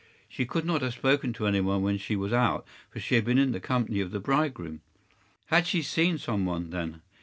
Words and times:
She 0.27 0.47
could 0.47 0.65
not 0.65 0.81
have 0.81 0.95
spoken 0.95 1.31
to 1.33 1.45
any 1.45 1.61
one 1.61 1.83
when 1.83 1.99
she 1.99 2.15
was 2.15 2.33
out, 2.33 2.65
for 2.89 2.99
she 2.99 3.13
had 3.13 3.23
been 3.23 3.37
in 3.37 3.51
the 3.51 3.59
company 3.59 3.99
of 4.01 4.09
the 4.09 4.19
bridegroom. 4.19 4.81
Had 5.45 5.67
she 5.67 5.83
seen 5.83 6.17
some 6.17 6.43
one, 6.43 6.71
then? 6.71 7.03